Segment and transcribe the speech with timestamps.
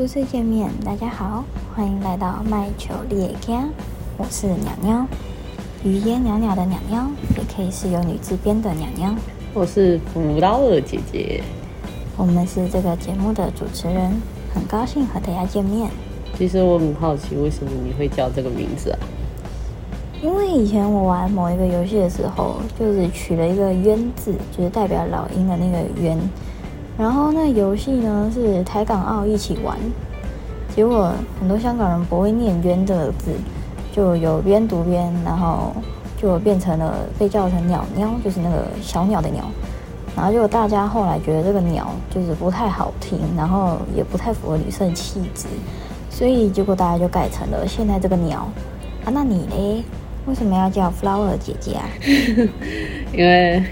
[0.00, 1.44] 初次见面，大家好，
[1.76, 3.68] 欢迎来到麦球猎家，
[4.16, 5.06] 我是鸟鸟，
[5.84, 9.14] 语言袅袅的鸟鸟，也可以是由女字边的鸟鸟。
[9.52, 11.42] 我是弗劳尔姐姐，
[12.16, 14.10] 我们是这个节目的主持人，
[14.54, 15.90] 很高兴和大家见面。
[16.38, 18.98] 其实我很好奇，为什么你会叫这个名字啊？
[20.22, 26.18] 因为以前我玩某一个游戏的时候，就是取了一个“冤”字，就是代表老鹰的那个“冤”。
[27.00, 29.74] 然后那游戏呢是台港澳一起玩，
[30.76, 31.10] 结果
[31.40, 33.30] 很多香港人不会念“冤”这个字，
[33.90, 35.72] 就有边读边，然后
[36.20, 39.46] 就变成了被叫成“鸟鸟”，就是那个小鸟的“鸟”。
[40.14, 45.46] 然后就大家后来觉得这个“鸟”就是不太好听，然后也不太符合女生气质，
[46.10, 48.46] 所以结果大家就改成了现在这个“鸟”。
[49.06, 49.82] 啊，那你嘞？
[50.26, 51.88] 为什么要叫 Flower 姐姐啊？
[53.10, 53.64] 因为。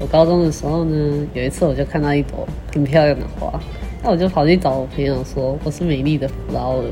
[0.00, 3.60] 我高中的时候呢，有一次我就看到一朵很漂亮的花，
[4.02, 6.84] 那我就跑去找我朋友说我是美丽的 flower，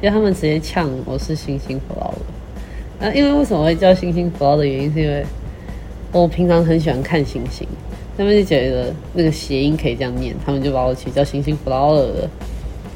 [0.00, 2.14] 因为他们直接呛我是星星 flower。
[3.00, 5.26] 那因为为什么会叫星星 flower 的原因，是因为
[6.12, 7.66] 我平常很喜欢看星星，
[8.16, 12.30] 他们就觉得那个谐音可以这样念，他们就把我取叫星星 flower 了。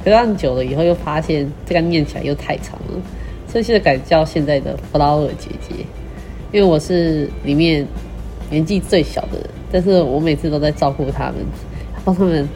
[0.04, 3.02] 可是久了以后又发现这个念起来又太长了，
[3.48, 5.74] 所以现在改叫现在的 flower 姐姐，
[6.52, 7.84] 因为我是里面。
[8.50, 11.36] 年纪最小的人，但是我每次都在照顾他们，
[12.04, 12.48] 帮他们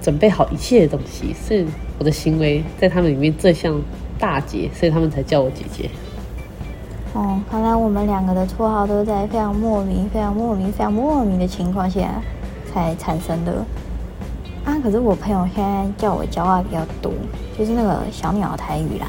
[0.00, 1.66] 准备好一切的东西，是
[1.98, 3.78] 我的行为在他们里面最像
[4.18, 5.90] 大姐，所以他们才叫我姐姐。
[7.12, 12.22] 哦，看来我们两个的绰号都在非常莫名、非常莫名、非常莫名的情况下
[12.72, 13.64] 才产生的。
[14.64, 17.12] 啊，可是我朋友现在叫我叫话比较多，
[17.58, 19.08] 就是那个小鸟台语啦，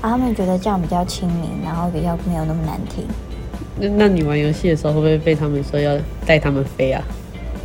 [0.00, 3.04] 啊，他们觉得这样比较亲民，然后比较没有那么难听。
[3.78, 7.02] 那那你玩游戏的时候会不会被他们说要带他们飞啊？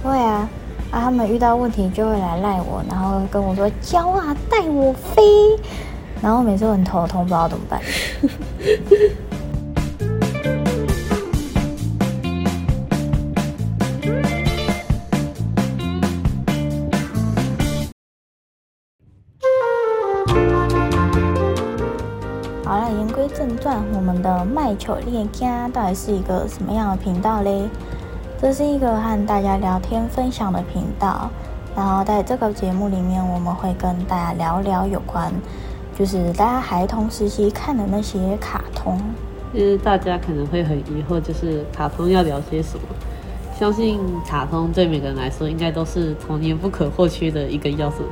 [0.04, 0.50] 会啊，
[0.92, 5.24] 啊，他们遇到问题就会来赖我，然后跟我说教啊，带我飞，
[6.22, 7.82] 然后每次我很头痛，不知道怎么办。
[22.92, 27.68] 言归正传，我们的麦球猎家到底是一个什么样的频道嘞？
[28.40, 31.30] 这是一个和大家聊天分享的频道。
[31.76, 35.32] 然后在这个节目里面，我们会跟大家聊聊有关，
[35.98, 39.00] 就是大家孩童时期看的那些卡通。
[39.54, 42.84] 其实大家可能会很疑惑，就是卡通要聊些什么？
[43.58, 48.04] 相信卡通对每个人来说，应该都是童年不可或缺的一个要素。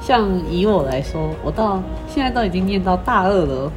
[0.00, 3.72] 像以我来说，我到现在都已经念到大二了。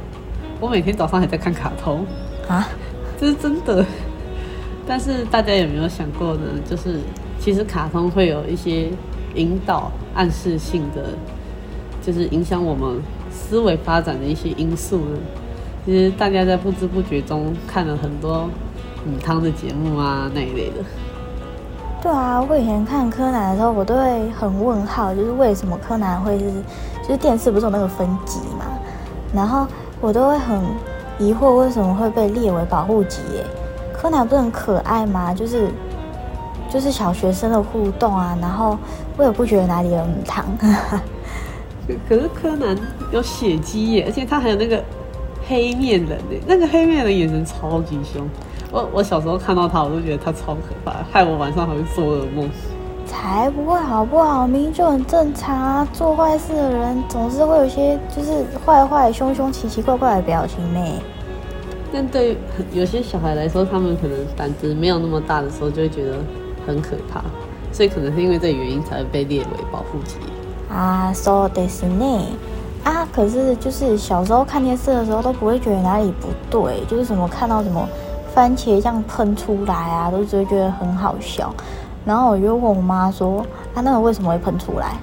[0.60, 2.04] 我每天早上还在看卡通
[2.46, 2.68] 啊，
[3.18, 3.84] 这是真的。
[4.86, 6.40] 但是大家有没有想过呢？
[6.68, 7.00] 就是
[7.38, 8.90] 其实卡通会有一些
[9.34, 11.02] 引导、暗示性的，
[12.02, 13.00] 就是影响我们
[13.30, 15.18] 思维发展的一些因素呢。
[15.86, 18.46] 其实大家在不知不觉中看了很多
[19.06, 20.84] 米汤的节目啊那一类的。
[22.02, 26.52] 对啊，我以前看柯南的时候，我都会很问号，就是为什么柯南会是，
[27.02, 28.66] 就是电视不是有那个分级嘛，
[29.34, 29.66] 然后。
[30.00, 30.60] 我都会很
[31.18, 33.20] 疑惑，为什么会被列为保护级？
[33.34, 33.44] 耶？
[33.92, 35.34] 柯南不是很可爱吗？
[35.34, 35.68] 就是
[36.70, 38.78] 就是小学生的互动啊，然后
[39.16, 40.46] 我也不觉得哪里有很糖。
[42.08, 42.76] 可是柯南
[43.10, 44.82] 有血迹耶，而且他还有那个
[45.46, 48.26] 黑面人耶，那个黑面人眼神超级凶。
[48.70, 52.48] 我我小时候看到他，我都觉得他超可怕，害我晚上还会做噩梦。
[53.10, 54.46] 才不会好不好？
[54.46, 55.88] 明明就很正常啊！
[55.92, 60.80] 做坏事的人总是会有些就是坏坏、凶凶、奇奇怪怪的表情呢。
[61.92, 62.38] 但对
[62.72, 66.18] 有些小孩来说，他们可能胆子没有那么大的时候，就会觉得
[66.64, 67.20] 很可怕，
[67.72, 70.14] 所以可能是因为这个原因才会被列为保护级
[70.72, 71.12] 啊。
[71.12, 72.26] So this 呢？
[72.84, 77.86] 啊，可是就是小时候看电视的时候都不会觉得哪里不对，就是什么看到什么
[78.32, 81.52] 番茄这样喷出来啊，都只会觉得很好笑。
[82.10, 84.96] 然后我就问我妈说：“啊那个为什么会喷出来？”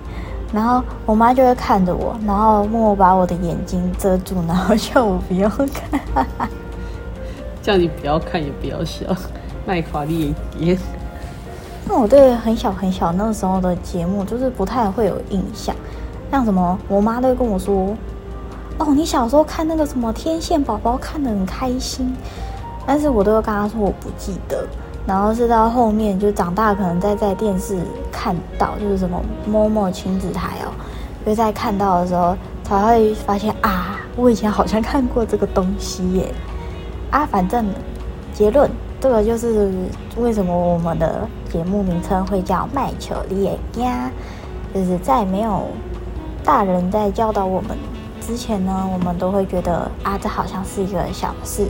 [0.51, 6.27] 然后我妈就会看着我，然后默默把我的眼睛遮住，然后叫我不要看，
[7.62, 9.06] 叫你不要看也不要笑，
[9.65, 10.77] 卖华丽眼。
[11.88, 15.74] 那我对很小很小那个时候的节目就是不太会有印象，
[16.30, 17.95] 像什么我妈都会跟我说
[18.80, 22.13] ：“哦，你小时候看那个什么天线宝宝看得很开心。”
[22.86, 24.68] 但是我都会跟她说我不记得。
[25.07, 27.80] 然后是到后面就长大，可能再在电视
[28.12, 30.69] 看到，就是什么某某亲子台哦，
[31.25, 36.33] 就在看到的时候才会发现啊，我以前好像看过这个东西耶。
[37.09, 37.65] 啊，反正
[38.33, 38.69] 结论，
[39.00, 39.71] 这个就是
[40.18, 44.12] 为什么我们的节目名称会叫麦球利亚，
[44.74, 45.68] 就是在没有
[46.44, 47.77] 大人在教导我们
[48.19, 51.65] 之前呢，我们都会觉得啊，这好像是一个小事，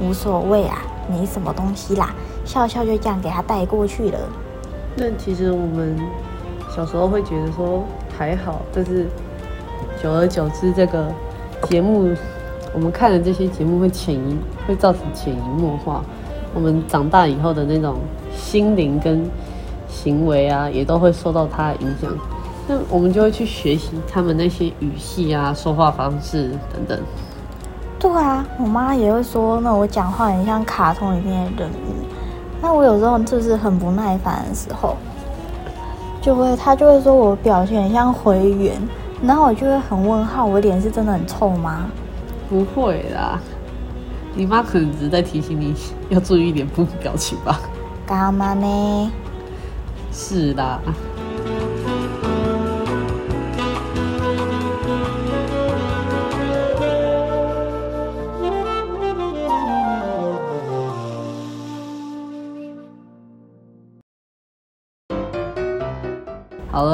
[0.00, 2.14] 无所谓啊，没什么东西啦，
[2.48, 4.18] 笑笑就这样给他带过去了。
[4.96, 5.94] 那其实我们
[6.74, 7.84] 小时候会觉得说
[8.16, 9.06] 还好，但是
[10.02, 11.12] 久而久之，这个
[11.64, 12.08] 节目
[12.72, 16.02] 我们看的这些节目会潜移会造成潜移默化，
[16.54, 17.98] 我们长大以后的那种
[18.34, 19.30] 心灵跟
[19.86, 22.10] 行为啊，也都会受到它的影响。
[22.66, 26.98] 那我们就会去学习他们那些语系啊、说话方式等等。
[27.98, 32.07] 对啊，我妈也会说，那我讲话很像卡通里面的人物。
[32.60, 34.96] 那我有时候就是很不耐烦的时候，
[36.20, 38.74] 就会他就会说我表现很像回圆，
[39.22, 41.86] 然后我就会很问号，我脸是真的很臭吗？
[42.48, 43.38] 不会啦，
[44.34, 45.74] 你妈可能只是在提醒你
[46.08, 47.60] 要注意脸部表情吧。
[48.06, 49.12] 干嘛呢？
[50.10, 50.80] 是啦。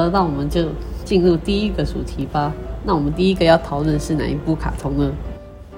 [0.04, 0.66] 了，那我们就
[1.04, 2.52] 进入第一个主题吧。
[2.84, 5.10] 那我们第一个要讨论是哪一部卡通呢？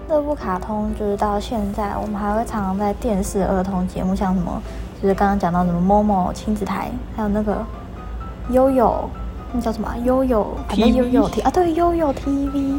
[0.09, 4.61] 这部卡通就是到现在，我们还会常常在电视儿童节目，像什么，
[5.03, 7.65] 就是刚刚讲到什么某某亲子台，还有那个
[8.51, 9.09] 悠悠，
[9.53, 12.79] 那叫什么悠悠，反正悠悠 T 啊，对，悠悠 TV，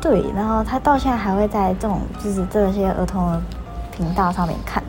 [0.00, 3.42] 对，然后他到现在还会在这种就是这些儿童的
[3.96, 4.82] 频道上面看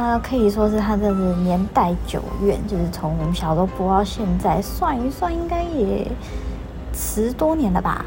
[0.00, 0.10] 到。
[0.10, 6.10] 那可以说是它这是年代久远，就是从我们小时候播到现在，算一算应该也
[6.94, 8.04] 十多年了吧？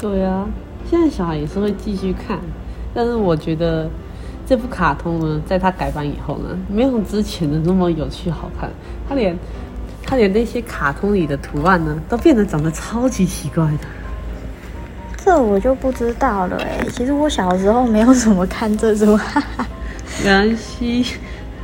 [0.00, 0.46] 对啊，
[0.90, 2.38] 现在小孩也是会继续看，
[2.94, 3.88] 但是我觉得
[4.46, 8.70] 这部卡通呢，在它改版以后呢，没有之前的那么有趣好看。
[9.06, 9.38] 它连
[10.02, 13.86] 它连那些卡通里的图案呢，都变得长得超级奇怪的。
[15.16, 16.84] 这我就不知道了哎。
[16.90, 19.66] 其实我小时候没有怎么看这种，哈哈。
[20.22, 21.04] 没关系。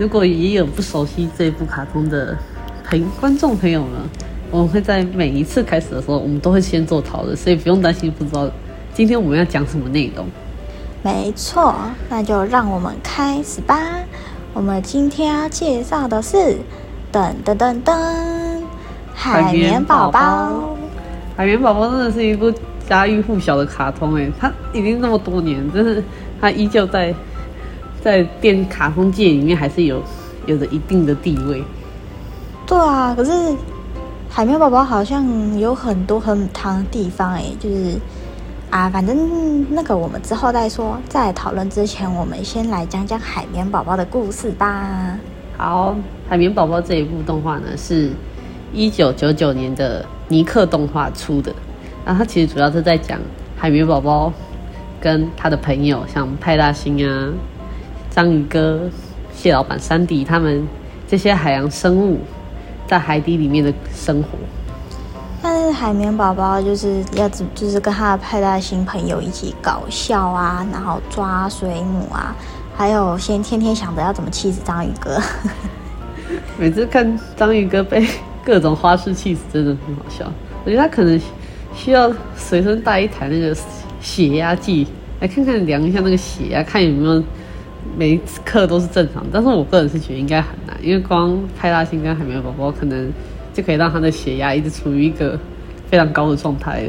[0.01, 2.35] 如果也有不熟悉这部卡通的
[2.89, 3.99] 朋观众朋友呢，
[4.51, 8.51] 我们会在每一次开始的时候，我们都会先做讨论，所以不用担心不知道
[8.95, 10.27] 今天我们要讲什么内容。
[11.03, 11.75] 没错，
[12.09, 13.79] 那就让我们开始吧。
[14.55, 16.57] 我们今天要介绍的是
[17.13, 18.63] 噔噔噔噔
[19.15, 20.79] 海绵宝宝。
[21.37, 22.51] 海绵宝宝真的是一部
[22.89, 26.03] 家喻户晓的卡通哎，它已经那么多年，真是
[26.41, 27.15] 它依旧在。
[28.03, 30.03] 在电卡通界里面还是有
[30.47, 31.63] 有着一定的地位。
[32.67, 33.33] 对啊，可是
[34.29, 37.99] 海绵宝宝好像有很多很糖的地方哎，就是
[38.71, 40.97] 啊，反正那个我们之后再说。
[41.09, 45.19] 在讨论之前，我们先来讲讲海绵宝宝的故事吧。
[45.57, 45.97] 好，
[46.29, 48.11] 海绵宝宝这一部动画呢，是
[48.73, 51.53] 一九九九年的尼克动画出的。
[52.05, 53.19] 然后它其实主要是在讲
[53.57, 54.33] 海绵宝宝
[55.01, 57.29] 跟他的朋友，像派大星啊。
[58.11, 58.81] 章鱼哥、
[59.33, 60.67] 蟹老板、山迪他们
[61.09, 62.19] 这些海洋生物
[62.87, 64.31] 在海底里面的生活。
[65.43, 72.37] 但是海绵宝宝就是要就是跟他的派大星朋友一起搞笑啊，然后抓水母啊，
[72.77, 75.19] 还有先天天想着要怎么气死章鱼哥。
[76.59, 78.07] 每次看章鱼哥被
[78.45, 80.31] 各种花式气死，真的很好笑。
[80.65, 81.19] 我觉得他可能
[81.75, 83.57] 需要随身带一台那个
[84.01, 84.87] 血压计，
[85.21, 87.23] 来看看量一下那个血压，看有没有。
[87.97, 93.13] 每一次课都是正常，但是我个人是觉得应该很难，因为光派大星跟海绵宝宝可能
[93.53, 95.39] 就可以让他的血压一直处于一个
[95.91, 96.85] 非常高的状态。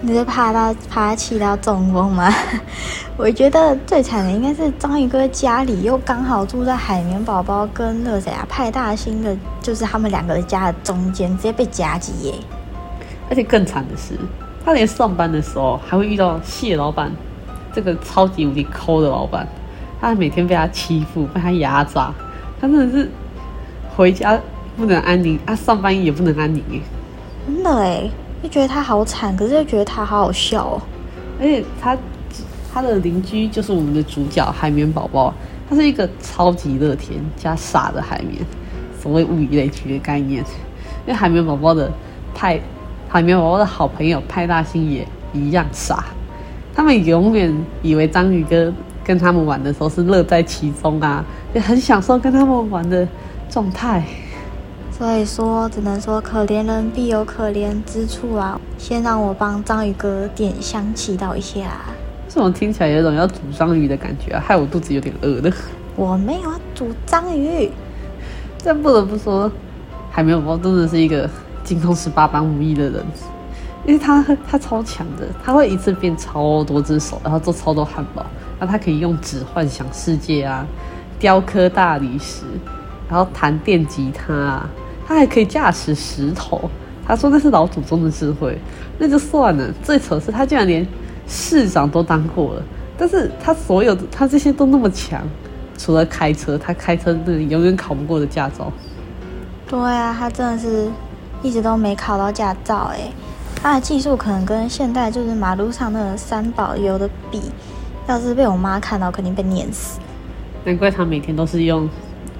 [0.00, 2.32] 你是怕他怕他气到中风吗？
[3.18, 12.34] 我觉得最惨的应该是章鱼哥家里又刚好住在海绵宝宝跟那谁啊派大星的，就是他们两个的家的中间，直接被夹击耶。
[13.28, 14.14] 而且更惨的是，
[14.64, 17.10] 他连上班的时候还会遇到蟹老板
[17.72, 19.46] 这个超级无敌抠的老板。
[20.00, 22.12] 他每天被他欺负，被他压榨，
[22.60, 23.10] 他真的是
[23.96, 24.38] 回家
[24.76, 26.62] 不能安宁，他上班也不能安宁
[27.46, 28.08] 真的哎，
[28.42, 30.82] 就觉得他好惨，可是又觉得他好好笑哦。
[31.40, 31.96] 而且他
[32.72, 35.34] 他的邻居就是我们的主角海绵宝宝，
[35.68, 38.40] 他是一个超级乐天加傻的海绵，
[39.00, 40.44] 所谓物以类聚的概念。
[41.06, 41.90] 因为海绵宝宝的
[42.34, 42.60] 派
[43.08, 46.04] 海绵宝宝的好朋友派大星也一样傻，
[46.74, 47.52] 他们永远
[47.82, 48.72] 以为章鱼哥。
[49.08, 51.24] 跟他们玩的时候是乐在其中啊，
[51.54, 53.08] 也很享受跟他们玩的
[53.48, 54.04] 状态。
[54.92, 58.60] 所以说，只能说可怜人必有可怜之处啊。
[58.76, 61.70] 先让我帮章鱼哥点香祈祷一下。
[62.28, 65.50] 这种听起来有种要煮章鱼的感觉啊，害我肚子有点饿了。
[65.96, 67.70] 我没有要煮章鱼。
[68.62, 69.50] 但不得不说，
[70.10, 71.26] 海绵宝宝真的是一个
[71.64, 73.02] 精通十八般武艺的人。
[73.86, 78.26] 因为他他超强的，他会一次变超多只手，然后做超多汉堡。
[78.58, 80.66] 那他可以用纸幻想世界啊，
[81.18, 82.44] 雕刻大理石，
[83.08, 84.68] 然后弹电吉他啊，
[85.06, 86.70] 他还可以驾驶石头。
[87.06, 88.58] 他说那是老祖宗的智慧，
[88.98, 89.72] 那就算了。
[89.82, 90.86] 最扯是他竟然连
[91.26, 92.62] 市长都当过了，
[92.98, 95.22] 但是他所有的他这些都那么强，
[95.78, 98.70] 除了开车，他开车那永远考不过的驾照。
[99.66, 100.90] 对啊，他真的是
[101.42, 103.10] 一直都没考到驾照哎。
[103.60, 107.40] 他的技术可能跟现代就是马路上那个三宝有的比，
[108.08, 110.00] 要是被我妈看到，肯定被碾死。
[110.64, 111.88] 难怪他每天都是用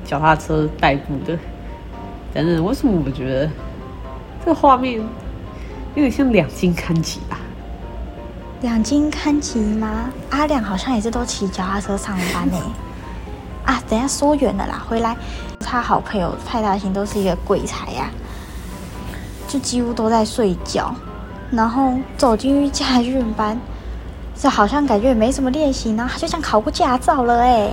[0.02, 1.38] 脚踏车代步的。
[2.32, 3.50] 等等，为什么我觉得
[4.40, 5.04] 这个画面有
[5.94, 7.38] 点像两金看齐吧？
[8.62, 10.10] 两金看齐吗？
[10.30, 12.56] 阿亮好像也是都骑脚踏车上班呢。
[13.66, 15.14] 啊，等下说远了啦，回来
[15.60, 18.10] 他好朋友派大星都是一个鬼才呀，
[19.46, 20.94] 就几乎都在睡觉。
[21.50, 23.58] 然后走进去家训班，
[24.40, 27.68] 这好像感觉也没什么练习呢，他就像考过驾照了哎。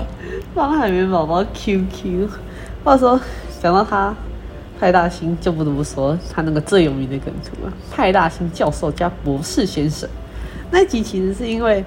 [0.56, 2.28] 帮海绵宝宝 QQ，
[2.84, 3.20] 话说
[3.62, 4.12] 想到他
[4.80, 10.10] 派大星，就不得不说他那个最有名的梗图啊，派大星教授加博士先生。
[10.72, 11.86] 那集其实是因为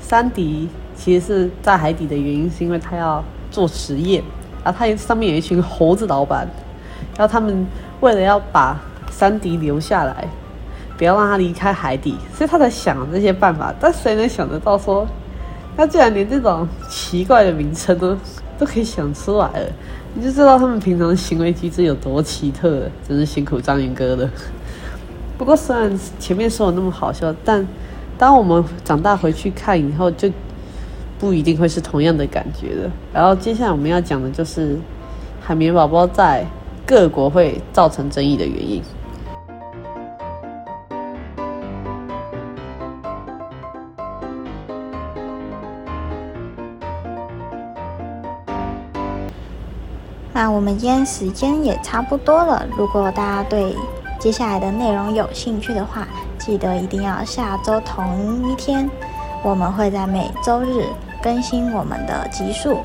[0.00, 4.24] 山迪其实是在海底的原因，是因为他要做实验，
[4.64, 6.48] 然后他上面有一群猴子老板，
[7.18, 7.66] 然后他们
[8.00, 8.80] 为了要把
[9.10, 10.26] 山迪留下来。
[10.96, 13.74] 不要让他离开海底，所以他才想这些办法。
[13.78, 15.06] 但谁能想得到说，
[15.76, 18.16] 他竟然连这种奇怪的名称都
[18.58, 19.72] 都可以想出来了？
[20.14, 22.90] 你就知道他们平常的行为机制有多奇特了。
[23.06, 24.30] 真是辛苦章鱼哥了。
[25.36, 27.66] 不过虽然前面说的那么好笑，但
[28.16, 30.30] 当我们长大回去看以后，就
[31.18, 32.90] 不一定会是同样的感觉了。
[33.12, 34.78] 然后接下来我们要讲的就是
[35.42, 36.46] 海绵宝宝在
[36.86, 38.82] 各国会造成争议的原因。
[50.56, 52.64] 我们今天时间也差不多了。
[52.78, 53.76] 如果大家对
[54.18, 56.08] 接下来的内容有兴趣的话，
[56.38, 58.88] 记得一定要下周同一天，
[59.42, 60.86] 我们会在每周日
[61.22, 62.78] 更新我们的集数，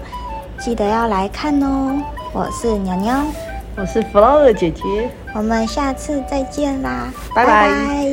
[0.59, 1.97] 记得要来看哦。
[2.33, 3.23] 我是鸟鸟，
[3.77, 8.10] 我是 Flower 姐姐，我们下次再见啦，拜拜。